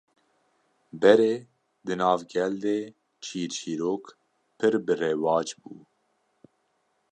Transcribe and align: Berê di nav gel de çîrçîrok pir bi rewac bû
Berê 1.01 1.33
di 1.85 1.93
nav 1.99 2.19
gel 2.31 2.53
de 2.63 2.77
çîrçîrok 3.23 4.03
pir 4.57 4.73
bi 4.85 4.93
rewac 5.01 5.49
bû 5.61 5.73